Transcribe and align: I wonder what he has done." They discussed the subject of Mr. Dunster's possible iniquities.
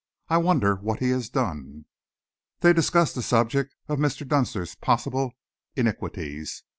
I 0.29 0.37
wonder 0.37 0.77
what 0.77 0.97
he 0.97 1.11
has 1.11 1.29
done." 1.29 1.85
They 2.61 2.73
discussed 2.73 3.13
the 3.13 3.21
subject 3.21 3.75
of 3.87 3.99
Mr. 3.99 4.27
Dunster's 4.27 4.73
possible 4.73 5.33
iniquities. 5.75 6.63